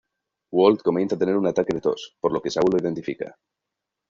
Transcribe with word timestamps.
Walt 0.59 0.81
comienza 0.81 1.13
a 1.15 1.19
tener 1.19 1.37
un 1.37 1.45
ataque 1.45 1.75
de 1.75 1.79
tos, 1.81 2.17
por 2.19 2.33
lo 2.33 2.41
que 2.41 2.49
Saul 2.49 2.71
lo 2.71 2.79
identifica. 2.81 3.37